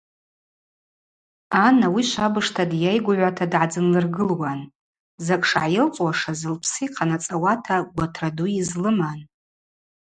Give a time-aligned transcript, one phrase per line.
[1.65, 4.59] Ан ауи швабыж дйайгвыгӏвуата дгӏадзынлыргылуан,
[5.25, 9.19] закӏ шгӏайылцӏуашыз лпсы йхъанацӏауата гватра ду йызлыман.